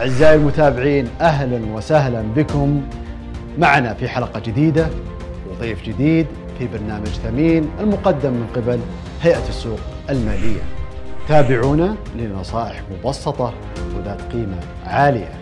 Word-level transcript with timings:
أعزائي 0.00 0.34
المتابعين 0.34 1.08
أهلا 1.20 1.74
وسهلا 1.74 2.22
بكم 2.22 2.82
معنا 3.58 3.94
في 3.94 4.08
حلقة 4.08 4.40
جديدة 4.40 4.88
وضيف 5.50 5.82
جديد 5.82 6.26
في 6.58 6.66
برنامج 6.66 7.06
ثمين 7.06 7.70
المقدم 7.80 8.30
من 8.30 8.46
قبل 8.56 8.80
هيئة 9.22 9.48
السوق 9.48 9.78
المالية. 10.10 10.60
تابعونا 11.28 11.96
لنصائح 12.16 12.82
مبسطة 12.90 13.54
وذات 13.96 14.32
قيمة 14.32 14.60
عالية. 14.86 15.39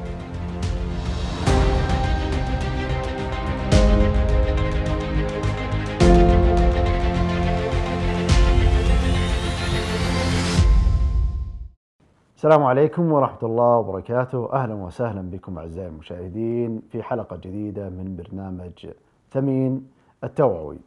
السلام 12.49 12.67
عليكم 12.67 13.13
ورحمة 13.13 13.39
الله 13.43 13.77
وبركاته. 13.77 14.53
أهلا 14.53 14.75
وسهلا 14.75 15.21
بكم 15.21 15.59
أعزائي 15.59 15.89
المشاهدين 15.89 16.83
في 16.91 17.03
حلقة 17.03 17.37
جديدة 17.37 17.89
من 17.89 18.17
برنامج 18.17 18.87
ثمين 19.31 19.89
التوعوي. 20.25 20.79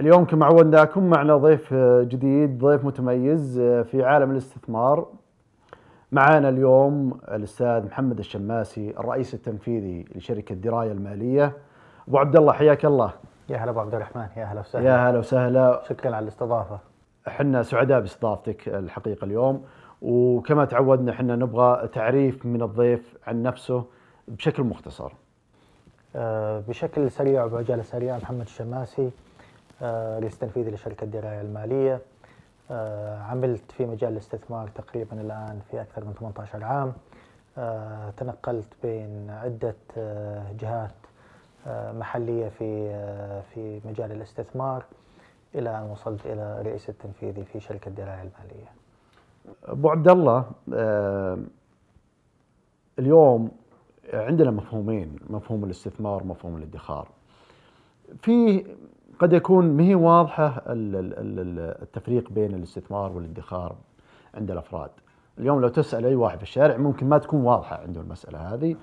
اليوم 0.00 0.24
كما 0.24 0.46
عودناكم 0.46 1.10
معنا 1.10 1.36
ضيف 1.36 1.74
جديد 2.02 2.58
ضيف 2.58 2.84
متميز 2.84 3.60
في 3.60 4.04
عالم 4.04 4.30
الاستثمار. 4.30 5.06
معنا 6.12 6.48
اليوم 6.48 7.20
الأستاذ 7.28 7.86
محمد 7.86 8.18
الشماسي 8.18 8.90
الرئيس 8.98 9.34
التنفيذي 9.34 10.04
لشركة 10.14 10.54
دراية 10.54 10.92
المالية. 10.92 11.52
أبو 12.08 12.18
عبد 12.18 12.36
الله 12.36 12.52
حياك 12.52 12.84
الله. 12.84 13.12
يا 13.48 13.56
هلا 13.56 13.70
أبو 13.70 13.80
عبد 13.80 13.94
الرحمن 13.94 14.26
يا 14.36 14.44
هلا 14.44 14.60
وسهلا. 14.60 14.84
يا 14.88 15.10
هلا 15.10 15.18
وسهلا. 15.18 15.80
شكرا 15.88 16.16
على 16.16 16.22
الاستضافة. 16.22 16.78
إحنا 17.28 17.62
سعداء 17.62 18.00
باستضافتك 18.00 18.68
الحقيقة 18.68 19.24
اليوم. 19.24 19.64
وكما 20.02 20.64
تعودنا 20.64 21.12
إحنا 21.12 21.36
نبغى 21.36 21.88
تعريف 21.88 22.46
من 22.46 22.62
الضيف 22.62 23.16
عن 23.26 23.42
نفسه 23.42 23.84
بشكل 24.28 24.62
مختصر. 24.62 25.12
آه، 26.16 26.60
بشكل 26.68 27.10
سريع 27.10 27.44
وبعجاله 27.44 27.82
سريعة 27.82 28.18
محمد 28.18 28.40
الشماسي 28.40 29.10
آه، 29.82 30.18
رئيس 30.18 30.38
تنفيذي 30.38 30.70
لشركة 30.70 31.06
دراية 31.06 31.40
المالية. 31.40 32.00
آه، 32.70 33.22
عملت 33.22 33.72
في 33.72 33.86
مجال 33.86 34.12
الاستثمار 34.12 34.68
تقريبا 34.68 35.20
الآن 35.20 35.60
في 35.70 35.80
أكثر 35.80 36.04
من 36.04 36.12
18 36.12 36.64
عام. 36.64 36.92
تنقلت 38.16 38.68
بين 38.82 39.30
عدة 39.30 39.74
جهات 40.60 40.94
محلية 41.66 42.48
في 42.48 42.90
في 43.54 43.80
مجال 43.84 44.12
الاستثمار 44.12 44.84
إلى 45.54 45.78
أن 45.78 45.82
وصلت 45.82 46.26
إلى 46.26 46.62
رئيس 46.62 46.88
التنفيذي 46.88 47.44
في 47.44 47.60
شركة 47.60 47.90
دراية 47.90 48.22
المالية. 48.22 48.70
أبو 49.64 49.90
عبد 49.90 50.08
الله 50.08 50.44
آه، 50.74 51.38
اليوم 52.98 53.50
عندنا 54.12 54.50
مفهومين 54.50 55.16
مفهوم 55.30 55.64
الاستثمار 55.64 56.22
ومفهوم 56.22 56.56
الادخار. 56.56 57.08
في 58.22 58.64
قد 59.18 59.32
يكون 59.32 59.76
ما 59.76 59.82
هي 59.82 59.94
واضحة 59.94 60.46
ال- 60.66 60.96
ال- 60.96 61.14
ال- 61.40 61.82
التفريق 61.82 62.30
بين 62.32 62.54
الاستثمار 62.54 63.12
والادخار 63.12 63.76
عند 64.34 64.50
الأفراد. 64.50 64.90
اليوم 65.38 65.60
لو 65.60 65.68
تسأل 65.68 66.06
أي 66.06 66.14
واحد 66.14 66.36
في 66.36 66.42
الشارع 66.42 66.76
ممكن 66.76 67.08
ما 67.08 67.18
تكون 67.18 67.40
واضحة 67.40 67.76
عنده 67.82 68.00
المسألة 68.00 68.38
هذه 68.54 68.76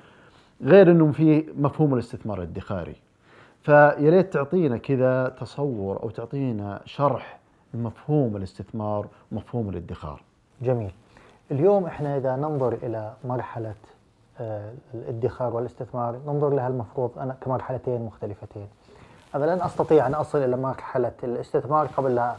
غير 0.61 0.91
إنه 0.91 1.11
في 1.11 1.45
مفهوم 1.57 1.93
الاستثمار 1.93 2.37
الادخاري. 2.41 2.95
فيا 3.61 4.09
ريت 4.09 4.33
تعطينا 4.33 4.77
كذا 4.77 5.29
تصور 5.29 6.03
أو 6.03 6.09
تعطينا 6.09 6.81
شرح 6.85 7.39
مفهوم 7.73 8.37
الاستثمار 8.37 9.07
ومفهوم 9.31 9.69
الادخار. 9.69 10.21
جميل. 10.61 10.91
اليوم 11.51 11.85
إحنا 11.85 12.17
إذا 12.17 12.35
ننظر 12.35 12.73
إلى 12.83 13.13
مرحلة 13.25 13.73
آه، 14.39 14.73
الادخار 14.93 15.55
والاستثمار 15.55 16.15
ننظر 16.27 16.49
لها 16.49 16.67
المفروض 16.67 17.11
أنا 17.19 17.35
كمرحلتين 17.41 18.01
مختلفتين. 18.05 18.67
أنا 19.35 19.45
لن 19.45 19.61
أستطيع 19.61 20.07
أن 20.07 20.13
أصل 20.13 20.37
إلى 20.37 20.57
مرحلة 20.57 21.11
الاستثمار 21.23 21.87
قبل 21.87 22.15
لا 22.15 22.35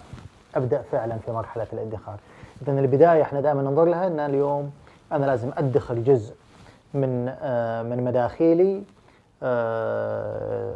أبدأ 0.55 0.83
فعلا 0.83 1.17
في 1.19 1.33
مرحلة 1.33 1.67
الادخار. 1.73 2.17
اذا 2.63 2.73
البداية 2.73 3.23
إحنا 3.23 3.41
دائما 3.41 3.63
ننظر 3.63 3.85
لها 3.85 4.07
إن 4.07 4.21
اليوم 4.21 4.71
أنا 5.13 5.27
لازم 5.27 5.51
أدخر 5.57 5.95
جزء 5.95 6.35
من 6.95 7.35
آه، 7.43 7.83
من 7.83 8.05
مداخيلي 8.05 8.83
آه، 9.43 10.75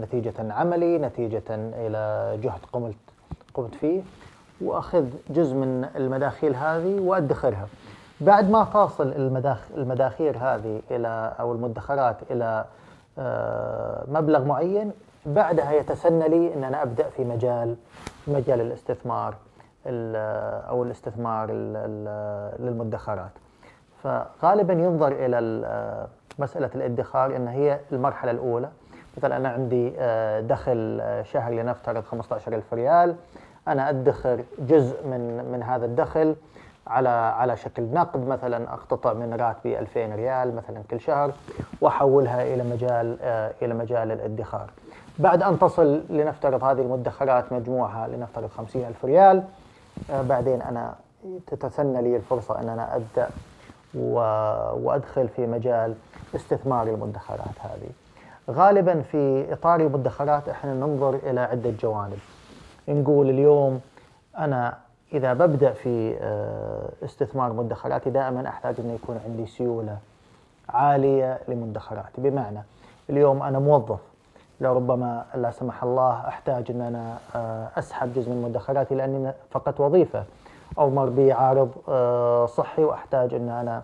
نتيجة 0.00 0.52
عملي 0.52 0.98
نتيجة 0.98 1.42
إلى 1.50 2.32
جهد 2.42 2.60
قمت 2.72 2.94
قمت 3.54 3.74
فيه 3.74 4.02
وأخذ 4.60 5.04
جزء 5.30 5.54
من 5.54 5.88
المداخيل 5.96 6.54
هذه 6.56 7.00
وأدخرها. 7.00 7.66
بعد 8.20 8.50
ما 8.50 8.64
تصل 8.64 9.08
المداخ 9.12 9.58
المداخير 9.76 10.36
هذه 10.40 10.80
إلى 10.90 11.32
أو 11.40 11.52
المدخرات 11.52 12.16
إلى 12.30 12.64
آه، 13.18 14.04
مبلغ 14.08 14.44
معين 14.44 14.92
بعدها 15.26 15.72
يتسنى 15.72 16.28
لي 16.28 16.54
أن 16.54 16.64
أنا 16.64 16.82
أبدأ 16.82 17.08
في 17.08 17.24
مجال 17.24 17.76
مجال 18.26 18.60
الاستثمار 18.60 19.34
ال- 19.86 20.16
أو 20.68 20.82
الاستثمار 20.82 21.48
ال- 21.50 21.76
ال- 21.76 22.66
للمدخرات. 22.66 23.30
فغالبا 24.02 24.72
ينظر 24.72 25.12
إلى 25.12 25.38
ال- 25.38 26.06
مسألة 26.38 26.70
الادخار 26.74 27.36
إن 27.36 27.48
هي 27.48 27.78
المرحلة 27.92 28.30
الأولى. 28.30 28.68
مثلا 29.16 29.36
أنا 29.36 29.48
عندي 29.48 29.92
آه، 29.98 30.40
دخل 30.40 30.98
آه، 31.02 31.22
شهري 31.22 31.62
لنفترض 31.62 32.04
15000 32.04 32.74
ريال. 32.74 33.16
أنا 33.68 33.88
أدخر 33.90 34.44
جزء 34.58 35.06
من 35.06 35.44
من 35.52 35.62
هذا 35.62 35.84
الدخل 35.84 36.36
على 36.86 37.08
على 37.08 37.56
شكل 37.56 37.82
نقد 37.82 38.26
مثلا 38.28 38.72
أقتطع 38.72 39.12
من 39.12 39.34
راتبي 39.34 39.78
2000 39.78 40.14
ريال 40.14 40.56
مثلا 40.56 40.82
كل 40.90 41.00
شهر 41.00 41.32
وأحولها 41.80 42.54
إلى 42.54 42.62
مجال 42.64 43.18
آه، 43.22 43.52
إلى 43.62 43.74
مجال 43.74 44.12
الادخار 44.12 44.70
بعد 45.18 45.42
أن 45.42 45.58
تصل 45.58 46.02
لنفترض 46.10 46.64
هذه 46.64 46.80
المدخرات 46.80 47.52
مجموعها 47.52 48.08
لنفترض 48.08 48.48
50000 48.56 49.04
ريال 49.04 49.42
آه، 50.10 50.22
بعدين 50.22 50.62
أنا 50.62 50.94
تتسنى 51.46 52.02
لي 52.02 52.16
الفرصة 52.16 52.60
أن 52.60 52.68
أنا 52.68 52.96
أبدأ 52.96 53.28
وأدخل 53.94 55.28
في 55.28 55.46
مجال 55.46 55.94
استثمار 56.34 56.86
المدخرات 56.86 57.54
هذه. 57.60 57.90
غالبا 58.50 59.02
في 59.02 59.52
إطار 59.52 59.80
المدخرات 59.80 60.48
إحنا 60.48 60.74
ننظر 60.74 61.14
إلى 61.14 61.40
عدة 61.40 61.70
جوانب. 61.70 62.18
نقول 62.88 63.30
اليوم 63.30 63.80
أنا 64.38 64.78
إذا 65.12 65.32
ببدأ 65.32 65.72
في 65.72 66.16
آه، 66.20 66.88
استثمار 67.04 67.52
مدخراتي 67.52 68.10
دائما 68.10 68.48
أحتاج 68.48 68.74
انه 68.78 68.92
يكون 68.92 69.20
عندي 69.26 69.46
سيولة 69.46 69.98
عالية 70.68 71.38
لمدخراتي. 71.48 72.20
بمعنى 72.20 72.62
اليوم 73.10 73.42
أنا 73.42 73.58
موظف 73.58 74.00
لربما 74.60 75.24
لا 75.34 75.50
سمح 75.50 75.82
الله 75.82 76.28
أحتاج 76.28 76.70
أن 76.70 76.80
أنا 76.80 77.18
آه، 77.36 77.68
أسحب 77.78 78.14
جزء 78.14 78.30
من 78.30 78.42
مدخراتي 78.42 78.94
لأني 78.94 79.32
فقط 79.50 79.80
وظيفة 79.80 80.24
أو 80.78 80.90
مر 80.90 81.08
بي 81.08 81.32
عارض 81.32 81.70
آه، 81.88 82.46
صحي 82.46 82.84
وأحتاج 82.84 83.34
أن 83.34 83.48
أنا 83.48 83.82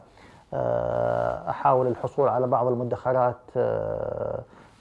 أحاول 1.49 1.87
الحصول 1.87 2.29
على 2.29 2.47
بعض 2.47 2.67
المدخرات 2.67 3.37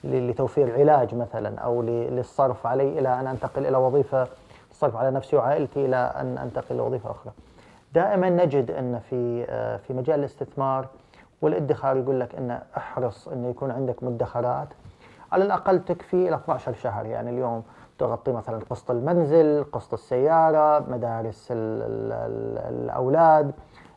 لتوفير 0.04 0.74
علاج 0.80 1.16
مثلا 1.16 1.60
أو 1.60 1.82
ل- 1.82 1.86
للصرف 2.16 2.68
علي 2.68 3.00
إلى 3.00 3.20
أن 3.20 3.28
أنتقل 3.28 3.66
إلى 3.66 3.78
وظيفة 3.78 4.28
الصرف 4.72 4.96
على 4.96 5.12
نفسي 5.12 5.36
وعائلتي 5.36 5.86
إلى 5.86 5.96
أن 5.96 6.38
أنتقل 6.38 6.76
لوظيفه 6.78 7.12
أخرى. 7.12 7.32
دائما 7.94 8.30
نجد 8.30 8.72
إن 8.72 9.00
في 9.10 9.46
آه، 9.50 9.78
في 9.78 9.94
مجال 9.94 10.20
الاستثمار 10.20 10.88
والادخار 11.42 11.98
يقول 11.98 12.20
لك 12.20 12.36
إن 12.36 12.60
أحرص 12.78 13.28
انه 13.28 13.50
يكون 13.50 13.72
عندك 13.72 14.04
مدخرات 14.04 14.68
على 15.32 15.44
الأقل 15.44 15.86
تكفي 15.86 16.28
إلى 16.28 16.36
12 16.36 16.74
شهر 16.74 17.06
يعني 17.06 17.30
اليوم 17.30 17.64
تغطي 18.00 18.32
مثلا 18.32 18.60
قسط 18.70 18.92
المنزل، 18.92 19.66
قسط 19.72 19.94
السيارة، 19.94 20.80
مدارس 20.92 21.48
ال 21.52 21.58
ال 21.82 22.12
ال 22.14 22.74
الأولاد، 22.84 23.52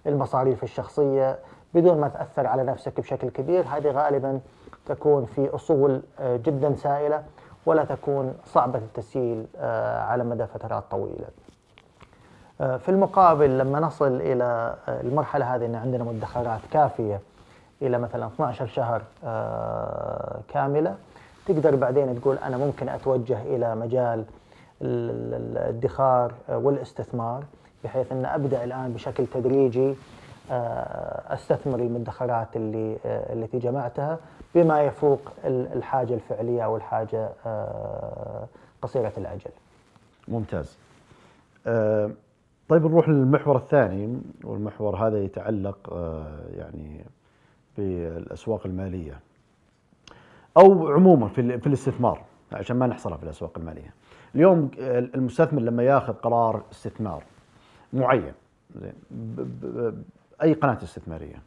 المصاريف 0.07 0.63
الشخصية 0.63 1.39
بدون 1.75 2.01
ما 2.01 2.09
تأثر 2.09 2.47
على 2.47 2.63
نفسك 2.65 3.01
بشكل 3.01 3.29
كبير، 3.31 3.65
هذه 3.69 3.91
غالبا 3.91 4.41
تكون 4.87 5.25
في 5.25 5.55
أصول 5.55 6.03
آه، 6.21 6.37
جدا 6.37 6.75
سائلة 6.75 7.23
ولا 7.67 7.85
تكون 7.85 8.35
صعبة 8.45 8.79
التسييل 8.79 9.47
آه، 9.57 10.01
على 10.03 10.25
مدى 10.25 10.47
فترات 10.47 10.85
طويلة. 10.91 11.27
آه، 12.61 12.77
في 12.77 12.89
المقابل 12.89 13.59
لما 13.59 13.81
نصل 13.81 14.21
إلى 14.21 14.45
آه، 14.89 15.01
المرحلة 15.01 15.55
هذه 15.55 15.67
إن 15.67 15.75
عندنا 15.75 16.05
مدخرات 16.05 16.61
كافية 16.71 17.21
إلى 17.83 17.99
مثلا 17.99 18.27
12 18.27 18.67
شهر 18.67 19.03
كاملة 20.49 20.95
تقدر 21.47 21.77
بعدين 21.77 22.21
تقول 22.21 22.39
أنا 22.39 22.57
ممكن 22.57 22.89
أتوجه 22.89 23.43
إلى 23.43 23.75
مجال 23.75 24.25
ال- 24.83 25.11
ال- 25.11 25.35
الادخار 25.57 26.33
والاستثمار 26.49 27.45
بحيث 27.85 28.13
إن 28.13 28.25
أبدأ 28.27 28.65
الآن 28.65 28.93
بشكل 28.93 29.27
تدريجي 29.27 29.95
أستثمر 31.35 31.79
المدخرات 31.79 32.57
اللي 32.57 32.97
آه، 33.07 33.33
التي 33.33 33.59
جمعتها 33.59 34.19
بما 34.55 34.83
يفوق 34.83 35.21
ال- 35.45 35.73
الحاجة 35.73 36.15
الفعلية 36.15 36.63
أو 36.65 36.77
الحاجة 36.77 37.31
آه، 37.47 38.47
قصيرة 38.83 39.13
الأجل. 39.19 39.51
ممتاز. 40.29 40.79
آه، 41.67 42.11
طيب 42.69 42.87
نروح 42.87 43.09
للمحور 43.09 43.57
الثاني 43.57 44.21
والمحور 44.45 44.97
هذا 44.97 45.23
يتعلق 45.25 45.93
آه، 45.93 46.39
يعني 46.57 47.05
بالأسواق 47.79 48.67
المالية 48.67 49.21
أو 50.57 50.89
عموما 50.89 51.29
في 51.29 51.59
في 51.59 51.67
الاستثمار 51.67 52.21
عشان 52.53 52.77
ما 52.77 52.87
نحصرها 52.87 53.17
في 53.17 53.23
الأسواق 53.23 53.59
المالية. 53.59 53.95
اليوم 54.35 54.71
المستثمر 54.79 55.61
لما 55.63 55.83
ياخذ 55.83 56.13
قرار 56.13 56.63
استثمار 56.73 57.23
معين 57.93 58.33
زين 58.75 58.93
أي 60.43 60.53
قناة 60.53 60.79
استثمارية. 60.83 61.43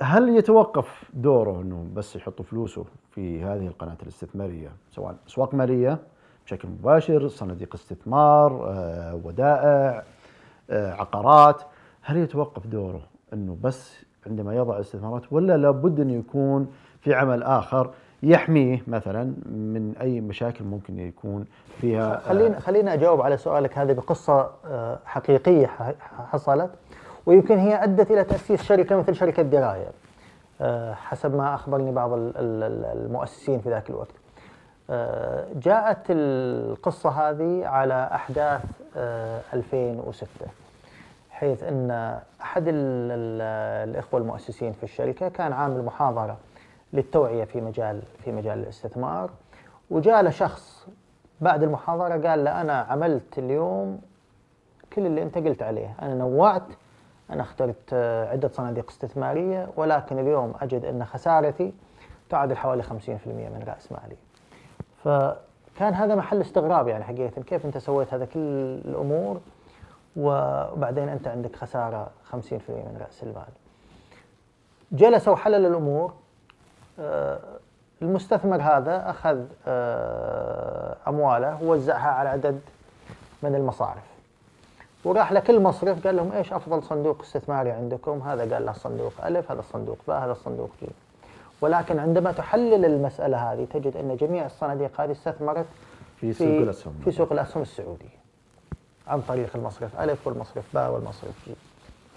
هل 0.00 0.36
يتوقف 0.36 1.10
دوره 1.14 1.60
إنه 1.62 1.86
بس 1.94 2.16
يحط 2.16 2.42
فلوسه 2.42 2.84
في 3.10 3.44
هذه 3.44 3.66
القناة 3.66 3.96
الاستثمارية؟ 4.02 4.72
سواء 4.90 5.16
أسواق 5.28 5.54
مالية 5.54 5.98
بشكل 6.46 6.68
مباشر 6.68 7.28
صناديق 7.28 7.74
استثمار 7.74 8.68
آه، 8.68 9.20
ودائع 9.24 10.04
آه، 10.70 10.92
عقارات. 10.92 11.62
هل 12.02 12.16
يتوقف 12.16 12.66
دوره 12.66 13.02
إنه 13.32 13.56
بس 13.62 14.04
عندما 14.26 14.54
يضع 14.54 14.80
استثمارات 14.80 15.32
ولا 15.32 15.56
لابد 15.56 16.00
انه 16.00 16.12
يكون 16.12 16.72
في 17.00 17.14
عمل 17.14 17.42
آخر 17.42 17.90
يحميه 18.22 18.82
مثلا 18.86 19.24
من 19.46 19.94
أي 20.00 20.20
مشاكل 20.20 20.64
ممكن 20.64 20.98
يكون 20.98 21.44
فيها؟ 21.80 22.18
خلينا 22.18 22.60
خلينا 22.60 22.94
أجاوب 22.94 23.20
على 23.20 23.36
سؤالك 23.36 23.78
هذه 23.78 23.92
بقصة 23.92 24.50
آه، 24.66 24.98
حقيقية 25.04 25.66
حصلت. 26.32 26.70
ويمكن 27.26 27.58
هي 27.58 27.84
أدت 27.84 28.10
إلى 28.10 28.24
تأسيس 28.24 28.62
شركة 28.62 28.96
مثل 28.96 29.14
شركة 29.14 29.42
درايه 29.42 29.90
حسب 30.94 31.34
ما 31.34 31.54
أخبرني 31.54 31.92
بعض 31.92 32.10
المؤسسين 32.14 33.60
في 33.60 33.70
ذاك 33.70 33.90
الوقت. 33.90 34.22
آه، 34.90 35.46
جاءت 35.54 35.98
القصة 36.10 37.10
هذه 37.10 37.66
على 37.66 38.10
أحداث 38.14 38.62
2006 39.54 40.26
آه، 40.42 40.48
حيث 41.30 41.62
أن 41.62 42.20
أحد 42.42 42.64
الإخوة 42.68 44.20
المؤسسين 44.20 44.72
في 44.72 44.84
الشركة 44.84 45.28
كان 45.28 45.52
عامل 45.52 45.84
محاضرة 45.84 46.36
للتوعية 46.92 47.44
في 47.44 47.60
مجال 47.60 48.02
في 48.24 48.32
مجال 48.32 48.58
الاستثمار. 48.58 49.30
وجاء 49.90 50.22
له 50.22 50.30
شخص 50.30 50.86
بعد 51.40 51.62
المحاضرة 51.62 52.28
قال 52.28 52.44
له 52.44 52.60
أنا 52.60 52.80
عملت 52.80 53.38
اليوم 53.38 54.00
كل 54.92 55.06
اللي 55.06 55.22
أنت 55.22 55.38
قلت 55.38 55.62
عليه. 55.62 55.94
أنا 56.02 56.14
نوعت 56.14 56.62
أنا 57.30 57.42
اخترت 57.42 57.94
عدة 58.30 58.48
صناديق 58.48 58.90
استثمارية 58.90 59.68
ولكن 59.76 60.18
اليوم 60.18 60.54
أجد 60.60 60.84
أن 60.84 61.04
خسارتي 61.04 61.72
تعادل 62.30 62.56
حوالي 62.56 62.82
50% 62.82 62.88
من 63.26 63.64
رأس 63.68 63.92
مالي. 63.92 64.16
فكان 65.04 65.94
هذا 65.94 66.14
محل 66.14 66.40
استغراب 66.40 66.88
يعني 66.88 67.04
حقيقة 67.04 67.42
كيف 67.42 67.66
أنت 67.66 67.78
سويت 67.78 68.14
هذا 68.14 68.24
كل 68.24 68.40
الأمور 68.84 69.40
وبعدين 70.16 71.08
أنت 71.08 71.28
عندك 71.28 71.56
خسارة 71.56 72.10
50% 72.32 72.34
من 72.68 72.98
رأس 73.00 73.22
المال. 73.22 73.52
جلس 74.92 75.28
وحلل 75.28 75.66
الأمور. 75.66 76.12
المستثمر 78.02 78.62
هذا 78.62 79.10
أخذ 79.10 79.44
آه، 79.66 80.96
أمواله 81.08 81.62
ووزعها 81.62 82.08
على 82.08 82.28
عدد 82.28 82.60
من 83.42 83.54
المصارف. 83.54 84.11
وراح 85.04 85.32
لكل 85.32 85.60
مصرف 85.60 86.06
قال 86.06 86.16
لهم 86.16 86.32
إيش 86.32 86.52
أفضل 86.52 86.82
صندوق 86.82 87.20
استثماري 87.22 87.70
عندكم؟ 87.70 88.22
هذا 88.22 88.54
قال 88.54 88.66
له 88.66 88.72
صندوق 88.72 89.12
ألف، 89.24 89.50
هذا 89.50 89.60
الصندوق 89.60 89.98
باء، 90.08 90.24
هذا 90.24 90.32
الصندوق 90.32 90.70
جيم. 90.80 90.90
ولكن 91.62 91.98
عندما 91.98 92.32
تحلل 92.32 92.84
المسألة 92.84 93.52
هذه 93.52 93.64
تجد 93.64 93.96
أن 93.96 94.16
جميع 94.16 94.46
الصناديق 94.46 95.00
هذه 95.00 95.12
استثمرت 95.12 95.66
في, 96.16 96.32
في 96.32 96.44
سوق 96.44 96.62
الأسهم 96.62 96.94
في 97.04 97.10
سوق 97.10 97.32
الأسهم 97.32 97.62
السعودي 97.62 98.10
عن 99.06 99.20
طريق 99.20 99.50
المصرف 99.54 100.00
ألف 100.00 100.26
والمصرف 100.26 100.64
باء 100.74 100.92
والمصرف 100.92 101.44
جيم 101.46 101.56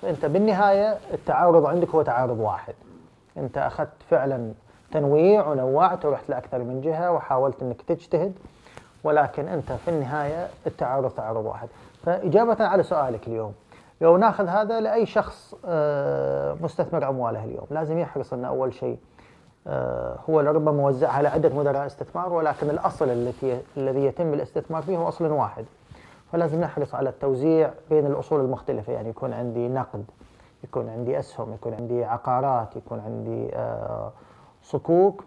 فأنت 0.02 0.26
بالنهاية 0.26 0.98
التعارض 1.14 1.66
عندك 1.66 1.90
هو 1.90 2.02
تعارض 2.02 2.40
واحد 2.40 2.74
أنت 3.38 3.58
أخذت 3.58 4.04
فعلا 4.10 4.52
تنويع 4.92 5.48
ونوعت 5.48 6.06
ورحت 6.06 6.30
لأكثر 6.30 6.60
من 6.60 6.82
جهة 6.82 7.12
وحاولت 7.12 7.62
أنك 7.62 7.82
تجتهد 7.82 8.34
ولكن 9.04 9.48
أنت 9.48 9.72
في 9.72 9.88
النهاية 9.88 10.48
التعارض 10.68 11.12
تعارض 11.12 11.46
واحد 11.46 11.68
فإجابة 12.06 12.66
على 12.66 12.84
سؤالك 12.84 13.28
اليوم. 13.28 13.54
لو 14.02 14.18
ناخذ 14.18 14.48
هذا 14.48 14.80
لأي 14.80 15.06
شخص 15.06 15.56
آه، 15.66 16.58
مستثمر 16.62 17.10
أمواله 17.10 17.44
اليوم 17.44 17.66
لازم 17.70 18.00
يحرص 18.00 18.34
أن 18.34 18.46
أول 18.46 18.74
شيء 18.74 18.98
آه، 19.68 20.20
هو 20.30 20.42
لربما 20.42 20.72
موزع 20.72 21.12
على 21.12 21.28
عدة 21.28 21.56
مدراء 21.56 21.86
استثمار 21.86 22.34
ولكن 22.34 22.70
الأصل 22.70 23.10
التي 23.10 23.62
الذي 23.78 24.06
يتم 24.06 24.34
الاستثمار 24.34 24.82
فيه 24.82 24.98
هو 24.98 25.08
أصل 25.08 25.26
واحد. 25.32 25.66
فلازم 26.32 26.62
نحرص 26.62 26.96
على 26.96 27.10
التوزيع 27.10 27.74
بين 27.90 28.06
الأصول 28.06 28.42
المختلفة 28.42 28.94
يعني 28.94 29.10
يكون 29.10 29.34
عندي 29.34 29.68
نقد 29.68 30.06
يكون 30.64 30.90
عندي 30.90 31.20
أسهم 31.20 31.54
يكون 31.54 31.74
عندي 31.74 32.04
عقارات 32.06 32.76
يكون 32.76 33.00
عندي 33.00 33.56
آه، 33.56 34.12
صكوك 34.64 35.24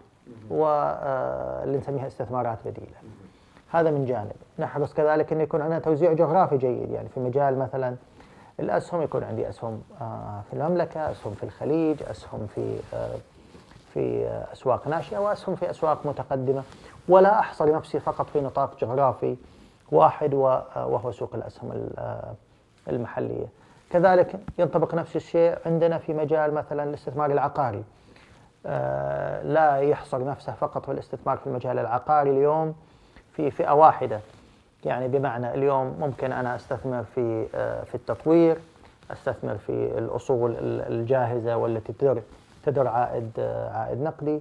واللي 0.49 1.77
نسميها 1.77 2.07
استثمارات 2.07 2.57
بديلة. 2.65 2.97
هذا 3.71 3.91
من 3.91 4.05
جانب. 4.05 4.35
نحرص 4.59 4.93
كذلك 4.93 5.33
أن 5.33 5.41
يكون 5.41 5.61
عندنا 5.61 5.79
توزيع 5.79 6.13
جغرافي 6.13 6.57
جيد. 6.57 6.91
يعني 6.91 7.09
في 7.09 7.19
مجال 7.19 7.59
مثلا 7.59 7.95
الأسهم 8.59 9.01
يكون 9.01 9.23
عندي 9.23 9.49
أسهم 9.49 9.81
في 10.49 10.53
المملكة 10.53 11.11
أسهم 11.11 11.33
في 11.33 11.43
الخليج 11.43 12.03
أسهم 12.03 12.47
في 12.55 12.79
في 13.93 14.27
أسواق 14.53 14.87
ناشئة 14.87 15.17
وأسهم 15.17 15.55
في 15.55 15.69
أسواق 15.69 16.05
متقدمة. 16.05 16.63
ولا 17.07 17.39
أحصر 17.39 17.75
نفسي 17.75 17.99
فقط 17.99 18.29
في 18.29 18.41
نطاق 18.41 18.79
جغرافي 18.79 19.35
واحد 19.91 20.33
وهو 20.33 21.11
سوق 21.11 21.35
الأسهم 21.35 21.89
المحلية. 22.87 23.45
كذلك 23.89 24.39
ينطبق 24.59 24.95
نفس 24.95 25.15
الشيء 25.15 25.57
عندنا 25.65 25.97
في 25.97 26.13
مجال 26.13 26.53
مثلا 26.53 26.83
الاستثمار 26.83 27.31
العقاري. 27.31 27.83
آه، 28.65 29.43
لا 29.43 29.77
يحصر 29.77 30.25
نفسه 30.25 30.53
فقط 30.53 30.85
في 30.85 30.91
الاستثمار 30.91 31.37
في 31.37 31.47
المجال 31.47 31.79
العقاري 31.79 32.29
اليوم. 32.29 32.75
في 33.35 33.51
فئة 33.51 33.71
واحدة. 33.71 34.19
يعني 34.85 35.07
بمعنى 35.07 35.53
اليوم 35.53 35.95
ممكن 35.99 36.31
أنا 36.31 36.55
أستثمر 36.55 37.03
في 37.03 37.47
آه، 37.55 37.83
في 37.83 37.95
التطوير 37.95 38.57
أستثمر 39.11 39.57
في 39.57 39.97
الأصول 39.97 40.55
الجاهزة 40.61 41.57
والتي 41.57 42.21
تدر 42.65 42.87
عائد 42.87 43.39
عائد 43.73 44.01
نقدي 44.01 44.39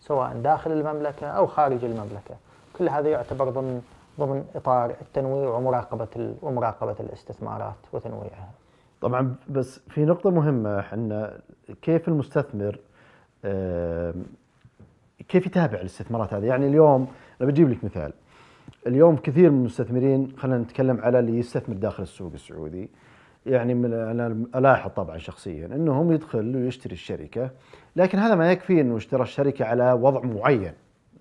سواء 0.00 0.32
داخل 0.32 0.72
المملكة 0.72 1.26
أو 1.26 1.46
خارج 1.46 1.84
المملكة. 1.84 2.34
كل 2.78 2.88
هذا 2.88 3.08
يعتبر 3.08 3.48
ضمن 3.50 3.82
ضمن 4.20 4.44
إطار 4.54 4.90
التنويع 5.00 5.48
ومراقبة 5.48 6.34
ومراقبة 6.42 6.96
الاستثمارات 7.00 7.74
وتنويعها. 7.92 8.50
طبعا 9.00 9.34
بس 9.48 9.80
في 9.88 10.04
نقطة 10.04 10.30
مهمة 10.30 10.80
إحنا 10.80 11.38
كيف 11.82 12.08
المستثمر 12.08 12.78
كيف 15.28 15.46
يتابع 15.46 15.80
الاستثمارات 15.80 16.34
هذه؟ 16.34 16.44
يعني 16.46 16.66
اليوم 16.66 17.08
أنا 17.40 17.48
بجيب 17.48 17.70
لك 17.70 17.84
مثال. 17.84 18.12
اليوم 18.86 19.16
كثير 19.16 19.50
من 19.50 19.58
المستثمرين 19.58 20.32
خلينا 20.36 20.58
نتكلم 20.58 21.00
على 21.00 21.18
اللي 21.18 21.38
يستثمر 21.38 21.76
داخل 21.76 22.02
السوق 22.02 22.32
السعودي. 22.34 22.90
يعني 23.46 23.74
من 23.74 23.92
أنا 23.92 24.46
ألاحظ 24.54 24.90
طبعا 24.90 25.18
شخصيا 25.18 25.66
انه 25.66 26.02
هم 26.02 26.12
يدخل 26.12 26.56
ويشتري 26.56 26.92
الشركة 26.92 27.50
لكن 27.96 28.18
هذا 28.18 28.34
ما 28.34 28.52
يكفي 28.52 28.80
إنه 28.80 28.96
اشترى 28.96 29.22
الشركة 29.22 29.64
على 29.64 29.92
وضع 29.92 30.20
معين. 30.20 30.72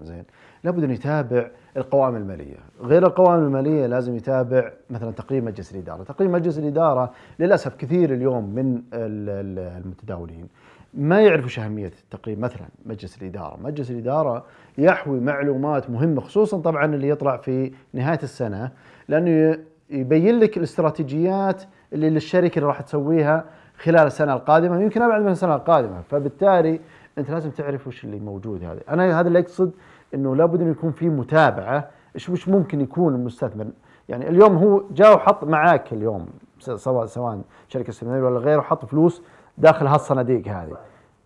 زين. 0.01 0.24
لابد 0.63 0.84
إنه 0.84 0.93
يتابع 0.93 1.50
القوائم 1.77 2.15
المالية، 2.15 2.58
غير 2.82 3.08
القوائم 3.08 3.43
المالية 3.43 3.88
لازم 3.88 4.15
يتابع 4.15 4.72
مثلا 4.89 5.12
تقرير 5.12 5.41
مجلس 5.41 5.75
الإدارة، 5.75 6.03
تقرير 6.03 6.32
مجلس 6.32 6.60
الإدارة 6.60 7.13
للأسف 7.39 7.75
كثير 7.75 8.13
اليوم 8.13 8.55
من 8.55 8.82
المتداولين. 8.93 10.48
ما 10.93 11.21
يعرفوا 11.21 11.63
أهمية 11.63 11.91
التقرير 12.03 12.39
مثلا 12.39 12.67
مجلس 12.85 13.21
الإدارة، 13.21 13.57
مجلس 13.63 13.91
الإدارة 13.91 14.45
يحوي 14.77 15.19
معلومات 15.19 15.89
مهمة 15.89 16.21
خصوصا 16.21 16.62
طبعا 16.62 16.85
اللي 16.85 17.09
يطلع 17.09 17.38
في 17.38 17.71
نهاية 17.93 18.19
السنة 18.23 18.71
لأنه 19.07 19.57
يبين 19.89 20.39
لك 20.39 20.57
الاستراتيجيات 20.57 21.63
اللي 21.93 22.09
للشركة 22.09 22.55
اللي 22.55 22.67
راح 22.67 22.81
تسويها 22.81 23.45
خلال 23.77 24.07
السنة 24.07 24.33
القادمة 24.33 24.81
يمكن 24.81 25.01
أبعد 25.01 25.21
من 25.21 25.31
السنة 25.31 25.55
القادمة. 25.55 26.01
فبالتالي 26.01 26.79
أنت 27.17 27.31
لازم 27.31 27.50
تعرف 27.50 27.88
وش 27.88 28.03
اللي 28.03 28.19
موجود 28.19 28.63
هذا. 28.63 28.79
أنا 28.89 29.19
هذا 29.19 29.27
اللي 29.27 29.39
أقصد 29.39 29.71
إنه 30.13 30.35
لابد 30.35 30.62
إنه 30.62 30.71
يكون 30.71 30.91
في 30.91 31.09
متابعة 31.09 31.89
إيش 32.15 32.29
وش 32.29 32.47
ممكن 32.47 32.81
يكون 32.81 33.15
المستثمر. 33.15 33.67
يعني 34.09 34.29
اليوم 34.29 34.55
هو 34.55 34.83
جاء 34.91 35.15
وحط 35.15 35.43
معاك 35.43 35.93
اليوم 35.93 36.25
سواء 36.59 37.05
سواء 37.05 37.41
شركة 37.67 37.89
استثمارية 37.89 38.23
ولا 38.23 38.39
غيره 38.39 38.62
حط 38.62 38.85
فلوس 38.85 39.21
داخل 39.57 39.88
هالصناديق 39.88 40.48
هذه. 40.48 40.77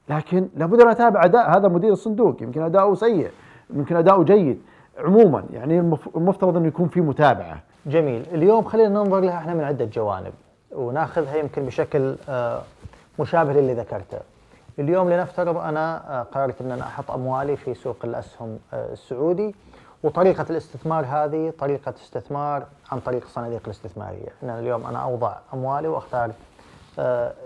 لكن 0.09 0.49
لابد 0.55 0.81
أن 0.81 0.87
أتابع 0.87 1.25
أداء 1.25 1.57
هذا 1.57 1.67
مدير 1.67 1.93
الصندوق 1.93 2.43
يمكن 2.43 2.61
أداؤه 2.61 2.95
سيء 2.95 3.31
يمكن 3.69 3.95
أداؤه 3.95 4.23
جيد. 4.23 4.61
عموما 4.99 5.45
يعني 5.53 5.79
المفترض 6.15 6.57
انه 6.57 6.67
يكون 6.67 6.87
في 6.87 7.01
متابعة. 7.01 7.59
جميل. 7.85 8.25
اليوم 8.31 8.63
خلينا 8.63 8.89
ننظر 8.89 9.19
لها 9.19 9.37
إحنا 9.37 9.53
من 9.53 9.63
عدة 9.63 9.85
جوانب 9.85 10.33
ونأخذها 10.71 11.35
يمكن 11.35 11.65
بشكل 11.65 12.15
آه، 12.29 12.61
مشابه 13.19 13.53
للي 13.53 13.73
ذكرته. 13.73 14.19
اليوم 14.79 15.09
لنفترض 15.09 15.57
أنا 15.57 16.19
آه، 16.19 16.23
قررت 16.23 16.61
أن 16.61 16.71
أنا 16.71 16.83
أحط 16.83 17.11
أموالي 17.11 17.55
في 17.55 17.73
سوق 17.73 17.97
الأسهم 18.03 18.59
آه، 18.73 18.93
السعودي 18.93 19.55
وطريقة 20.03 20.45
الاستثمار 20.49 21.05
هذه 21.05 21.53
طريقة 21.59 21.93
استثمار 22.03 22.63
عن 22.91 22.99
طريق 22.99 23.23
الصناديق 23.23 23.61
الاستثمارية. 23.65 24.29
أن 24.43 24.49
اليوم 24.49 24.85
أنا 24.85 24.99
أوضع 24.99 25.35
أموالي 25.53 25.87
وأختار 25.87 26.25
آه، 26.25 26.31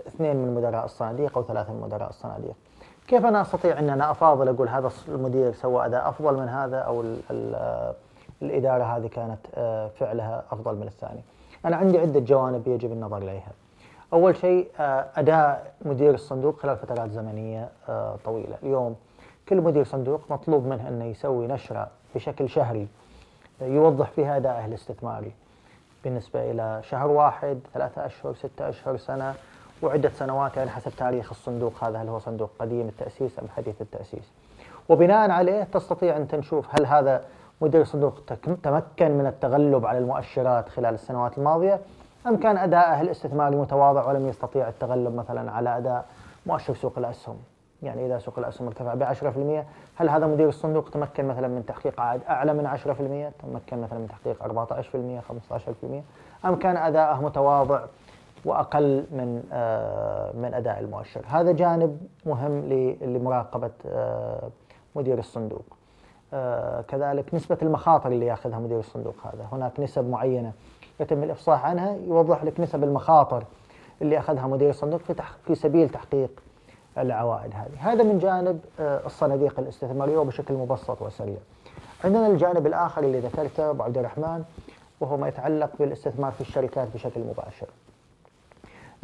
اثنين 0.06 0.36
من 0.36 0.54
مدراء 0.54 0.84
الصناديق 0.84 1.38
أو 1.38 1.44
ثلاثة 1.44 1.72
من 1.72 1.80
مدراء 1.80 2.08
الصناديق. 2.08 2.54
كيف 3.08 3.26
أنا 3.26 3.42
أستطيع 3.42 3.78
أن 3.78 3.90
أنا 3.90 4.10
أفاضل 4.10 4.48
أقول 4.48 4.68
هذا 4.68 4.90
المدير 5.08 5.52
سوى 5.52 5.86
أداء 5.86 6.08
أفضل 6.08 6.36
من 6.36 6.48
هذا 6.48 6.78
أو 6.78 7.00
ال 7.00 7.20
ال 7.30 7.54
آه، 7.54 7.94
الإدارة 8.42 8.84
هذه 8.84 9.06
كانت 9.06 9.38
آه، 9.54 9.88
فعلها 9.88 10.44
أفضل 10.50 10.74
من 10.74 10.86
الثاني؟ 10.86 11.20
أنا 11.64 11.76
عندي 11.76 11.98
عدة 11.98 12.20
جوانب 12.20 12.68
يجب 12.68 12.92
النظر 12.92 13.18
إليها. 13.18 13.52
أول 14.12 14.36
شيء 14.36 14.68
أداء 15.16 15.72
مدير 15.84 16.14
الصندوق 16.14 16.58
خلال 16.58 16.76
فترات 16.76 17.10
زمنية 17.10 17.68
طويلة. 18.24 18.56
اليوم 18.62 18.96
كل 19.48 19.60
مدير 19.60 19.84
صندوق 19.84 20.20
مطلوب 20.30 20.66
منه 20.66 20.88
أنه 20.88 21.04
يسوي 21.04 21.46
نشرة 21.46 21.88
بشكل 22.14 22.48
شهري 22.48 22.88
يوضح 23.60 24.10
فيها 24.10 24.36
أدائه 24.36 24.66
الاستثماري 24.66 25.32
بالنسبة 26.04 26.50
إلى 26.50 26.80
شهر 26.82 27.10
واحد 27.10 27.60
ثلاثة 27.74 28.06
أشهر 28.06 28.34
ستة 28.34 28.68
أشهر 28.68 28.96
سنة 28.96 29.34
وعدة 29.82 30.08
سنوات 30.08 30.56
يعني 30.56 30.70
حسب 30.70 30.92
تاريخ 30.96 31.30
الصندوق. 31.30 31.84
هذا 31.84 32.02
هل 32.02 32.08
هو 32.08 32.18
صندوق 32.18 32.50
قديم 32.58 32.88
التأسيس 32.88 33.38
أم 33.38 33.48
حديث 33.56 33.82
التأسيس. 33.82 34.32
وبناء 34.88 35.30
عليه 35.30 35.64
تستطيع 35.64 36.16
أن 36.16 36.28
تشوف 36.28 36.66
هل 36.74 36.86
هذا 36.86 37.24
مدير 37.60 37.84
صندوق 37.84 38.20
تمكن 38.62 39.10
من 39.18 39.26
التغلب 39.26 39.86
على 39.86 39.98
المؤشرات 39.98 40.68
خلال 40.68 40.94
السنوات 40.94 41.38
الماضية 41.38 41.80
أم 42.26 42.36
كان 42.36 42.56
أداءه 42.56 43.00
الاستثماري 43.00 43.56
متواضع 43.56 44.08
ولم 44.08 44.28
يستطيع 44.28 44.68
التغلب 44.68 45.14
مثلا 45.14 45.50
على 45.50 45.76
أداء 45.78 46.06
مؤشر 46.46 46.74
سوق 46.74 46.98
الأسهم. 46.98 47.36
يعني 47.82 48.06
إذا 48.06 48.18
سوق 48.18 48.38
الأسهم 48.38 48.66
ارتفع 48.66 48.94
ب 48.94 49.04
10% 49.04 49.64
هل 49.96 50.08
هذا 50.08 50.26
مدير 50.26 50.48
الصندوق 50.48 50.88
تمكن 50.88 51.24
مثلا 51.24 51.48
من 51.48 51.66
تحقيق 51.66 52.00
عائد 52.00 52.20
أعلى 52.28 52.54
من 52.54 52.68
10% 52.68 53.42
تمكن 53.42 53.82
مثلا 53.82 53.98
من 53.98 54.08
تحقيق 54.08 54.42
14% 54.42 54.44
15% 56.44 56.46
أم 56.46 56.54
كان 56.54 56.76
أداءه 56.76 57.20
متواضع 57.20 57.84
وأقل 58.44 59.06
من 59.10 59.42
آه، 59.52 60.32
من 60.32 60.54
أداء 60.54 60.80
المؤشر؟ 60.80 61.22
هذا 61.26 61.52
جانب 61.52 62.00
مهم 62.26 62.68
لمراقبة 63.00 63.70
آه، 63.86 64.50
مدير 64.96 65.18
الصندوق. 65.18 65.64
آه، 66.34 66.80
كذلك 66.80 67.34
نسبة 67.34 67.58
المخاطر 67.62 68.12
اللي 68.12 68.26
يأخذها 68.26 68.58
مدير 68.58 68.78
الصندوق 68.78 69.14
هذا. 69.24 69.46
هناك 69.52 69.80
نسب 69.80 70.08
معينة 70.08 70.52
يتم 71.00 71.22
الإفصاح 71.22 71.64
عنها 71.64 71.96
يوضح 71.96 72.44
لك 72.44 72.60
نسب 72.60 72.84
المخاطر 72.84 73.44
اللي 74.02 74.18
أخذها 74.18 74.46
مدير 74.46 74.70
الصندوق 74.70 75.00
في, 75.00 75.14
في 75.44 75.54
سبيل 75.54 75.88
تحقيق 75.88 76.42
العوائد 76.98 77.52
هذه. 77.54 77.92
هذا 77.92 78.02
من 78.02 78.18
جانب 78.18 78.60
آه، 78.80 79.06
الصناديق 79.06 79.60
الاستثمارية 79.60 80.16
وبشكل 80.16 80.54
مبسط 80.54 81.02
وسريع. 81.02 81.36
عندنا 82.04 82.26
الجانب 82.26 82.66
الآخر 82.66 83.02
اللي 83.04 83.20
ذكرته 83.20 83.70
أبو 83.70 83.82
عبد 83.82 83.98
الرحمن 83.98 84.44
وهو 85.00 85.16
ما 85.16 85.28
يتعلق 85.28 85.70
بالاستثمار 85.78 86.32
في 86.32 86.40
الشركات 86.40 86.88
بشكل 86.94 87.20
مباشر. 87.20 87.66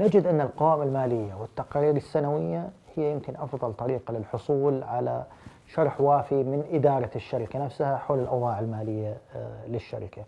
نجد 0.01 0.27
أن 0.27 0.41
القوائم 0.41 0.83
المالية 0.83 1.35
والتقارير 1.41 1.97
السنوية 1.97 2.71
هي 2.97 3.13
يمكن 3.13 3.37
أفضل 3.37 3.73
طريقة 3.73 4.13
للحصول 4.13 4.83
على 4.83 5.25
شرح 5.67 6.01
وافي 6.01 6.35
من 6.35 6.65
إدارة 6.73 7.11
الشركة 7.17 7.65
نفسها 7.65 7.97
حول 7.97 8.19
الأوضاع 8.19 8.59
المالية 8.59 9.17
آه، 9.37 9.67
للشركة. 9.67 10.23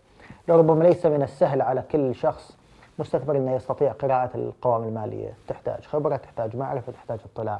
لربما 0.47 0.83
ليس 0.83 1.05
من 1.05 1.23
السهل 1.23 1.61
على 1.61 1.83
كل 1.91 2.15
شخص 2.15 2.57
مستثمر 2.99 3.37
إنه 3.37 3.55
يستطيع 3.55 3.91
قراءة 3.91 4.29
القوائم 4.35 4.83
المالية. 4.83 5.33
تحتاج 5.47 5.85
خبرة 5.85 6.15
تحتاج 6.15 6.55
معرفة 6.55 6.91
تحتاج 6.91 7.19
اطلاع. 7.33 7.59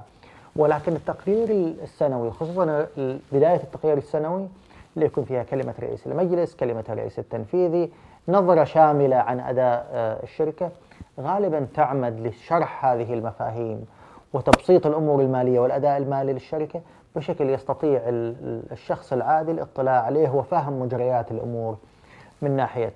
ولكن 0.55 0.93
التقرير 0.95 1.49
السنوي 1.83 2.31
خصوصا 2.31 2.87
بداية 3.31 3.63
التقرير 3.63 3.97
السنوي 3.97 4.47
اللي 4.95 5.05
يكون 5.05 5.23
فيها 5.23 5.43
كلمة 5.43 5.73
رئيس 5.79 6.07
المجلس 6.07 6.55
كلمة 6.55 6.83
الرئيس 6.89 7.19
التنفيذي 7.19 7.91
نظرة 8.27 8.63
شاملة 8.63 9.15
عن 9.15 9.39
أداء 9.39 9.87
آه، 9.91 10.23
الشركة 10.23 10.69
غالبا 11.19 11.67
تعمد 11.75 12.19
لشرح 12.19 12.85
هذه 12.85 13.13
المفاهيم 13.13 13.85
وتبسيط 14.33 14.87
الأمور 14.87 15.21
المالية 15.21 15.59
والأداء 15.59 15.97
المالي 15.97 16.33
للشركة 16.33 16.81
بشكل 17.15 17.49
يستطيع 17.49 18.01
الشخص 18.71 19.13
العادي 19.13 19.51
الاطلاع 19.51 20.01
عليه 20.01 20.29
وفهم 20.29 20.79
مجريات 20.79 21.31
الأمور 21.31 21.77
من 22.41 22.51
ناحية 22.55 22.93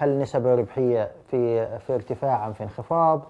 هل 0.00 0.18
نسب 0.18 0.46
الربحية 0.46 1.10
في 1.30 1.66
في 1.78 1.94
ارتفاع 1.94 2.46
أم 2.46 2.52
في 2.52 2.62
انخفاض؟ 2.64 3.22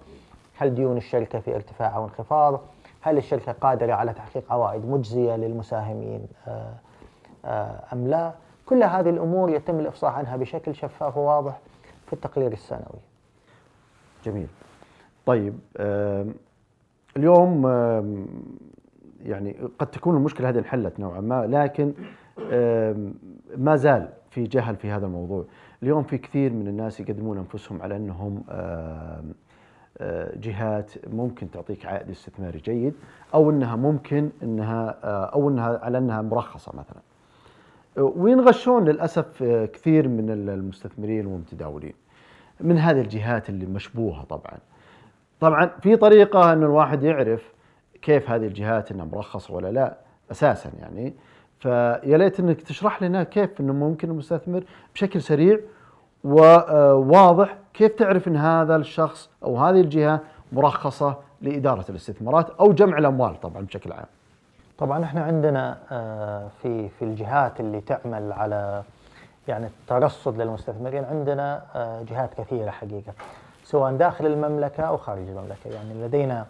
هل 0.56 0.74
ديون 0.74 0.96
الشركة 0.96 1.40
في 1.40 1.54
ارتفاع 1.54 1.96
أو 1.96 2.04
انخفاض؟ 2.04 2.60
هل 3.00 3.18
الشركة 3.18 3.52
قادرة 3.52 3.92
على 3.92 4.12
تحقيق 4.12 4.52
عوائد 4.52 4.86
مجزية 4.86 5.36
للمساهمين 5.36 6.26
آه، 6.48 6.74
آه، 7.44 7.82
أم 7.92 8.08
لا؟ 8.08 8.32
كل 8.66 8.82
هذه 8.82 9.10
الأمور 9.10 9.50
يتم 9.50 9.80
الإفصاح 9.80 10.18
عنها 10.18 10.36
بشكل 10.36 10.74
شفاف 10.74 11.16
وواضح 11.16 11.58
في 12.06 12.12
التقرير 12.12 12.52
السنوي 12.52 13.00
جميل 14.24 14.48
طيب 15.26 15.58
اليوم 17.16 17.66
يعني 19.22 19.56
قد 19.78 19.86
تكون 19.86 20.16
المشكلة 20.16 20.48
هذه 20.48 20.58
انحلت 20.58 21.00
نوعا 21.00 21.20
ما 21.20 21.46
لكن 21.46 21.92
ما 23.56 23.76
زال 23.76 24.08
في 24.30 24.44
جهل 24.44 24.76
في 24.76 24.90
هذا 24.90 25.06
الموضوع 25.06 25.44
اليوم 25.82 26.02
في 26.02 26.18
كثير 26.18 26.52
من 26.52 26.68
الناس 26.68 27.00
يقدمون 27.00 27.38
أنفسهم 27.38 27.82
على 27.82 27.96
أنهم 27.96 28.42
جهات 30.36 30.92
ممكن 31.12 31.50
تعطيك 31.50 31.86
عائد 31.86 32.10
استثماري 32.10 32.58
جيد 32.58 32.94
أو 33.34 33.50
إنها 33.50 33.76
ممكن 33.76 34.30
إنها 34.42 34.90
أو 35.24 35.48
إنها 35.48 35.80
على 35.82 35.98
إنها 35.98 36.22
مرخصة 36.22 36.72
مثلا. 36.74 37.02
وينغشون 37.96 38.84
للأسف 38.84 39.42
كثير 39.42 40.08
من 40.08 40.30
المستثمرين 40.30 41.26
والمتداولين 41.26 41.92
من 42.60 42.78
هذه 42.78 43.00
الجهات 43.00 43.48
اللي 43.48 43.66
مشبوهة 43.66 44.24
طبعا. 44.24 44.58
طبعا 45.40 45.66
في 45.66 45.96
طريقة 45.96 46.52
إن 46.52 46.62
الواحد 46.62 47.02
يعرف 47.02 47.52
كيف 48.02 48.30
هذه 48.30 48.46
الجهات 48.46 48.92
إنها 48.92 49.04
مرخصة 49.04 49.54
ولا 49.54 49.68
لا 49.72 49.96
أساسا 50.30 50.70
يعني 50.80 51.14
فيا 51.60 52.18
ليت 52.18 52.40
إنك 52.40 52.62
تشرح 52.62 53.02
لنا 53.02 53.22
كيف 53.22 53.60
إنه 53.60 53.72
ممكن 53.72 54.10
المستثمر 54.10 54.64
بشكل 54.94 55.22
سريع 55.22 55.58
وواضح 56.24 57.56
كيف 57.74 57.92
تعرف 57.92 58.28
إن 58.28 58.36
هذا 58.36 58.76
الشخص 58.76 59.30
أو 59.44 59.58
هذه 59.58 59.80
الجهة 59.80 60.20
مرخصة 60.52 61.16
لإدارة 61.42 61.84
الاستثمارات 61.88 62.50
أو 62.50 62.72
جمع 62.72 62.98
الأموال 62.98 63.40
طبعا 63.40 63.62
بشكل 63.62 63.92
عام. 63.92 64.06
طبعا 64.78 65.04
إحنا 65.04 65.22
عندنا 65.24 65.78
آه، 65.92 66.48
في 66.62 66.88
في 66.88 67.04
الجهات 67.04 67.60
اللي 67.60 67.80
تعمل 67.80 68.32
على 68.32 68.82
يعني 69.48 69.66
الترصد 69.66 70.40
للمستثمرين 70.40 71.04
عندنا 71.04 71.62
آه، 71.74 72.02
جهات 72.02 72.34
كثيرة 72.34 72.70
حقيقة 72.70 73.12
سواء 73.64 73.92
داخل 73.92 74.26
المملكة 74.26 74.82
أو 74.82 74.96
خارج 74.96 75.28
المملكة 75.28 75.70
يعني 75.70 76.06
لدينا 76.06 76.46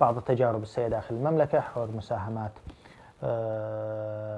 بعض 0.00 0.16
التجارب 0.16 0.62
السيئة 0.62 0.88
داخل 0.88 1.14
المملكة 1.14 1.60
حول 1.60 1.88
مساهمات 1.96 2.50
آه، 2.50 2.77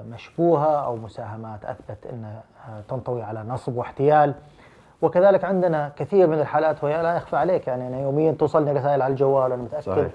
مشبوهة 0.09 0.85
أو 0.85 0.95
مساهمات 0.95 1.65
أثبت 1.65 2.05
أنها 2.13 2.43
تنطوي 2.89 3.23
على 3.23 3.43
نصب 3.43 3.77
واحتيال. 3.77 4.33
وكذلك 5.01 5.43
عندنا 5.43 5.91
كثير 5.95 6.27
من 6.27 6.39
الحالات 6.39 6.83
وهي 6.83 7.03
لا 7.03 7.15
يخفى 7.15 7.35
عليك 7.35 7.67
يعني 7.67 7.87
أنا 7.87 7.99
يوميا 8.01 8.31
توصلني 8.31 8.71
رسائل 8.71 9.01
على 9.01 9.11
الجوال 9.11 9.51
أنا 9.51 9.63
متأكد 9.63 9.83
صحيح. 9.83 10.07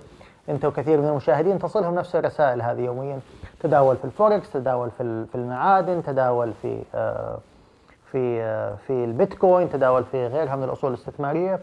أنت 0.49 0.65
وكثير 0.65 1.01
من 1.01 1.09
المشاهدين 1.09 1.59
تصلهم 1.59 1.95
نفس 1.95 2.17
الرسائل 2.17 2.63
هذه 2.63 2.81
يوميا. 2.81 3.21
تداول 3.61 3.97
في 3.97 4.05
الفوركس 4.05 4.53
تداول 4.53 4.91
في 4.91 5.27
في 5.27 5.35
المعادن 5.35 6.03
تداول 6.03 6.53
في 6.63 6.83
آه، 6.95 7.39
في 8.13 8.43
آه، 8.43 8.75
في 8.87 9.05
البيتكوين 9.05 9.71
تداول 9.71 10.05
في 10.05 10.27
غيرها 10.27 10.57
من 10.57 10.65
الأصول 10.65 10.91
الاستثمارية. 10.91 11.61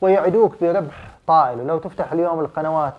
ويعدوك 0.00 0.54
بربح 0.60 1.10
طائل. 1.26 1.60
ولو 1.60 1.78
تفتح 1.78 2.12
اليوم 2.12 2.40
القنوات 2.40 2.94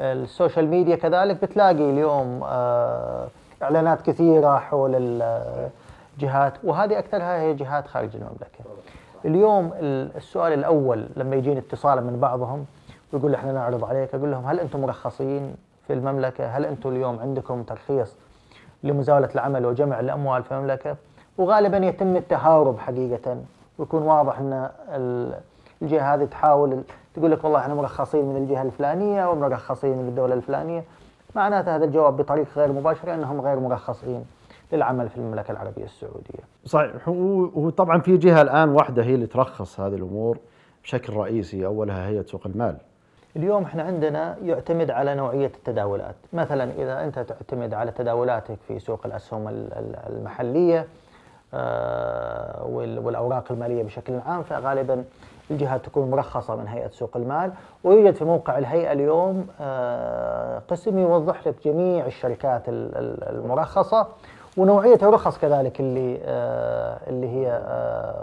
ال 0.00 0.10
social 0.10 0.68
media 0.68 0.96
كذلك 0.96 1.42
بتلاقي 1.42 1.90
اليوم 1.90 2.40
آه، 2.44 3.28
إعلانات 3.62 4.02
كثيرة 4.02 4.58
حول 4.58 4.92
الجهات 6.18 6.52
وهذه 6.64 6.98
أكثرها 6.98 7.40
هي 7.40 7.54
جهات 7.54 7.86
خارج 7.86 8.10
المملكة. 8.16 8.58
اليوم 9.24 9.72
السؤال 10.16 10.52
الأول 10.52 11.06
لما 11.16 11.36
يجيني 11.36 11.58
اتصال 11.58 12.04
من 12.04 12.18
بعضهم 12.20 12.64
ويقول 13.12 13.34
إحنا 13.34 13.52
نعرض 13.52 13.84
عليك 13.84 14.14
أقول 14.14 14.30
لهم 14.30 14.46
هل 14.46 14.60
أنتم 14.60 14.80
مرخصين 14.80 15.56
في 15.86 15.92
المملكة؟ 15.92 16.46
هل 16.46 16.64
أنتم 16.64 16.88
اليوم 16.88 17.18
عندكم 17.18 17.62
ترخيص 17.62 18.16
لمزاولة 18.82 19.28
العمل 19.34 19.66
وجمع 19.66 20.00
الأموال 20.00 20.42
في 20.42 20.52
المملكة؟ 20.52 20.96
وغالبا 21.38 21.76
يتم 21.76 22.16
التهارب 22.16 22.78
حقيقة 22.78 23.36
ويكون 23.78 24.02
واضح 24.02 24.38
إن 24.38 24.70
الجهة 25.82 26.14
هذه 26.14 26.24
تحاول 26.24 26.82
تقول 27.14 27.30
لك 27.30 27.44
والله 27.44 27.58
إحنا 27.58 27.74
مرخصين 27.74 28.24
من 28.24 28.36
الجهة 28.36 28.62
الفلانية 28.62 29.30
ومرخصين 29.30 29.98
من 29.98 30.08
الدولة 30.08 30.34
الفلانية 30.34 30.84
معناته 31.34 31.76
هذا 31.76 31.84
الجواب 31.84 32.16
بطريقة 32.16 32.48
غير 32.56 32.72
مباشرة 32.72 33.14
إنهم 33.14 33.40
غير 33.40 33.60
مرخصين 33.60 34.24
للعمل 34.72 35.08
في 35.08 35.16
المملكة 35.16 35.52
العربية 35.52 35.84
السعودية. 35.84 36.44
صحيح 36.64 37.08
وطبعا 37.54 38.00
في 38.00 38.16
جهة 38.16 38.42
الآن 38.42 38.68
واحدة 38.68 39.02
هي 39.04 39.14
اللي 39.14 39.26
ترخص 39.26 39.80
هذه 39.80 39.94
الأمور 39.94 40.38
بشكل 40.82 41.12
رئيسي 41.12 41.66
أولها 41.66 42.06
هيئه 42.08 42.22
سوق 42.22 42.46
المال. 42.46 42.76
اليوم 43.36 43.62
إحنا 43.62 43.82
عندنا 43.82 44.36
يعتمد 44.42 44.90
على 44.90 45.14
نوعية 45.14 45.46
التداولات، 45.46 46.16
مثلا 46.32 46.70
إذا 46.72 47.04
أنت 47.04 47.18
تعتمد 47.18 47.74
على 47.74 47.90
تداولاتك 47.90 48.58
في 48.68 48.78
سوق 48.78 49.06
الأسهم 49.06 49.68
المحلية 50.10 50.86
والأوراق 52.64 53.52
المالية 53.52 53.82
بشكل 53.82 54.18
عام 54.26 54.42
فغالبا 54.42 55.04
الجهات 55.50 55.84
تكون 55.84 56.10
مرخصة 56.10 56.56
من 56.56 56.68
هيئة 56.68 56.90
سوق 56.90 57.16
المال 57.16 57.52
ويوجد 57.84 58.14
في 58.14 58.24
موقع 58.24 58.58
الهيئة 58.58 58.92
اليوم 58.92 59.46
قسم 60.68 60.98
يوضح 60.98 61.46
لك 61.46 61.54
جميع 61.64 62.06
الشركات 62.06 62.62
المرخصة 62.68 64.06
ونوعية 64.56 64.98
الرخص 65.02 65.38
كذلك 65.38 65.80
اللي 65.80 66.18
اللي 67.08 67.28
هي 67.28 67.62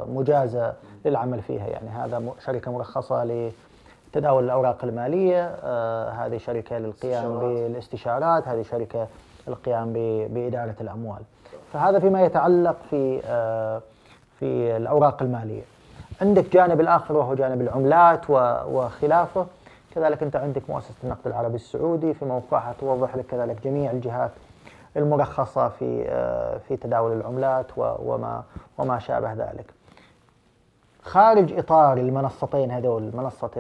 مجازة 0.10 0.74
للعمل 1.06 1.42
فيها. 1.42 1.68
يعني 1.68 1.90
هذا 1.90 2.22
شركة 2.46 2.72
مرخصة 2.72 3.52
تداول 4.14 4.44
الأوراق 4.44 4.84
المالية 4.84 5.56
آه 5.64 6.10
هذه 6.10 6.38
شركة 6.38 6.78
للقيام 6.78 7.40
بالاستشارات 7.40 8.48
هذه 8.48 8.62
شركة 8.62 9.08
للقيام 9.48 9.94
بإدارة 10.30 10.76
الأموال. 10.82 11.22
فهذا 11.74 12.00
فيما 12.00 12.22
يتعلق 12.22 12.76
في 12.90 13.22
آه 13.26 13.82
في 14.40 14.78
الأوراق 14.78 15.22
المالية. 15.22 15.62
عندك 16.22 16.54
جانب 16.54 16.82
الآخر 16.82 17.18
وهو 17.18 17.34
جانب 17.34 17.62
العملات 17.62 18.30
وخلافه 18.30 19.46
كذلك 19.96 20.24
أنت 20.24 20.36
عندك 20.36 20.70
مؤسسة 20.70 20.94
النقد 21.04 21.28
العربي 21.28 21.56
السعودي 21.56 22.14
في 22.14 22.26
موقعها 22.26 22.74
توضح 22.80 23.16
لك 23.16 23.26
كذلك 23.26 23.64
جميع 23.64 23.92
الجهات 23.92 24.32
المرخصة 24.98 25.70
في 25.70 26.06
آه 26.10 26.58
في 26.58 26.78
تداول 26.78 27.12
العملات 27.12 27.66
وما 27.78 28.44
وما 28.78 29.00
شابه 29.00 29.34
ذلك. 29.34 29.74
خارج 31.02 31.54
إطار 31.60 31.98
المنصتين 31.98 32.72
هذول 32.72 33.12
منصة 33.14 33.52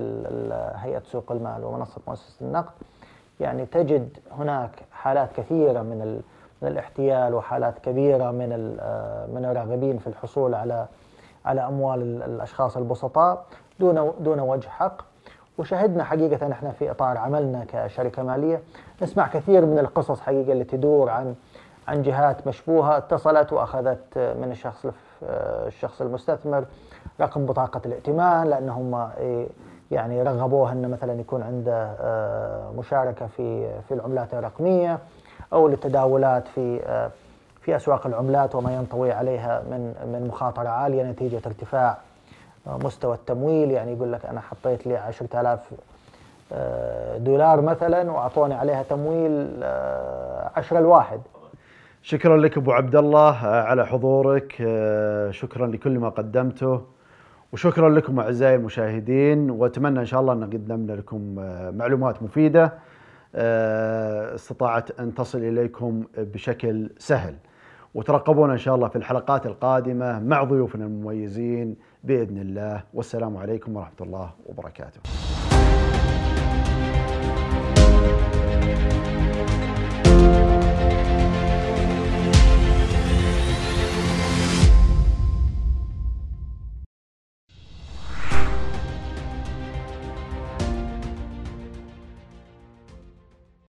هيئة 0.75 1.01
سوق 1.05 1.31
المال 1.31 1.63
ومنصة 1.63 2.01
مؤسسة 2.07 2.45
النقد 2.45 2.71
يعني 3.39 3.65
تجد 3.65 4.17
هناك 4.31 4.69
حالات 4.91 5.29
كثيرة 5.37 5.81
من 5.81 6.21
من 6.61 6.67
الاحتيال 6.69 7.33
وحالات 7.33 7.79
كبيرة 7.79 8.31
من 8.31 8.49
من 9.35 9.45
الراغبين 9.45 9.97
في 9.97 10.07
الحصول 10.07 10.55
على 10.55 10.85
على 11.45 11.61
أموال 11.67 12.23
الأشخاص 12.23 12.77
البسطاء 12.77 13.45
دون 13.79 14.11
دون 14.19 14.39
وجه 14.39 14.67
حق. 14.67 15.01
وشهدنا 15.57 16.03
حقيقة 16.03 16.51
إحنا 16.51 16.71
في 16.71 16.91
إطار 16.91 17.17
عملنا 17.17 17.65
كشركة 17.67 18.23
مالية. 18.23 18.61
نسمع 19.01 19.27
كثير 19.27 19.65
من 19.65 19.79
القصص 19.79 20.19
حقيقة 20.21 20.51
اللي 20.51 20.63
تدور 20.63 21.09
عن 21.09 21.35
عن 21.87 22.01
جهات 22.01 22.47
مشبوهة 22.47 22.97
اتصلت 22.97 23.53
وأخذت 23.53 24.17
من 24.17 24.51
الشخص 24.51 24.85
الشخص 25.67 26.01
المستثمر 26.01 26.65
رقم 27.21 27.45
بطاقة 27.45 27.81
الائتمان 27.85 28.47
لأنهم 28.47 28.95
إيه، 28.95 29.47
يعني 29.91 30.23
رغبوه 30.23 30.71
أنه 30.71 30.87
مثلا 30.87 31.19
يكون 31.19 31.41
عنده 31.43 31.95
آه، 31.99 32.71
مشاركة 32.77 33.27
في 33.27 33.67
في 33.81 33.93
العملات 33.93 34.33
الرقمية 34.33 34.99
أو 35.53 35.67
للتداولات 35.67 36.47
في 36.47 36.81
آه، 36.85 37.11
في 37.65 37.75
أسواق 37.75 38.07
العملات 38.07 38.55
وما 38.55 38.75
ينطوي 38.75 39.11
عليها 39.11 39.63
من 39.71 39.93
من 40.13 40.27
مخاطرة 40.27 40.69
عالية 40.69 41.03
نتيجة 41.03 41.41
ارتفاع 41.45 41.97
آه، 42.67 42.77
مستوى 42.77 43.15
التمويل. 43.15 43.71
يعني 43.71 43.93
يقول 43.93 44.11
لك 44.13 44.25
أنا 44.25 44.41
حطيت 44.41 44.87
لي 44.87 44.97
10000 44.97 45.59
دولار 47.17 47.61
مثلا 47.61 48.11
وأعطوني 48.11 48.53
عليها 48.53 48.83
تمويل 48.83 49.63
10 50.55 50.79
الواحد 50.79 51.21
شكرا 52.01 52.37
لك 52.37 52.57
أبو 52.57 52.71
عبد 52.71 52.95
الله 52.95 53.35
على 53.45 53.85
حضورك 53.87 54.51
شكرا 55.31 55.67
لكل 55.67 55.99
ما 55.99 56.09
قدمته 56.09 56.81
وشكرا 57.53 57.89
لكم 57.89 58.19
أعزائي 58.19 58.55
المشاهدين 58.55 59.51
وأتمنى 59.51 59.99
إن 59.99 60.05
شاء 60.05 60.21
الله 60.21 60.33
أن 60.33 60.43
قدمنا 60.43 60.91
لكم 60.93 61.35
آه، 61.39 61.71
معلومات 61.71 62.23
مفيدة 62.23 62.73
آه، 63.35 64.35
استطاعت 64.35 64.99
أن 64.99 65.13
تصل 65.13 65.37
إليكم 65.37 66.03
بشكل 66.17 66.89
سهل. 66.97 67.35
وترقبونا 67.93 68.53
إن 68.53 68.57
شاء 68.57 68.75
الله 68.75 68.87
في 68.87 68.95
الحلقات 68.95 69.45
القادمة 69.45 70.19
مع 70.19 70.43
ضيوفنا 70.43 70.85
المميزين 70.85 71.75
بإذن 72.03 72.37
الله 72.37 72.83
والسلام 72.93 73.37
عليكم 73.37 73.75
ورحمة 73.75 74.01
الله 74.01 74.29
وبركاته. 74.45 74.99